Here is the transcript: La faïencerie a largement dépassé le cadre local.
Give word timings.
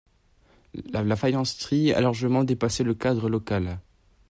La 0.89 1.15
faïencerie 1.15 1.93
a 1.93 2.01
largement 2.01 2.43
dépassé 2.43 2.83
le 2.83 2.95
cadre 2.95 3.29
local. 3.29 3.77